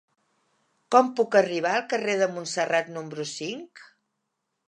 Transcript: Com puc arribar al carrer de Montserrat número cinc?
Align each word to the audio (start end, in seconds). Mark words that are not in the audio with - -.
Com 0.95 1.11
puc 1.19 1.37
arribar 1.41 1.73
al 1.75 1.85
carrer 1.91 2.17
de 2.23 2.29
Montserrat 2.37 2.91
número 2.97 3.29
cinc? 3.35 3.87